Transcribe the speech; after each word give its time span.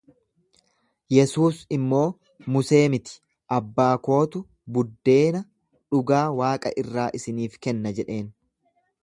Yesuus 1.15 1.59
immoo, 1.77 2.05
Musee 2.55 2.79
miti, 2.93 3.13
abbaa 3.59 3.91
kootu 4.09 4.43
buddeena 4.79 5.43
dhugaa 5.75 6.25
waaqa 6.41 6.75
irraa 6.85 7.07
isiniif 7.21 7.61
kenna 7.69 7.95
jedheen. 8.01 8.27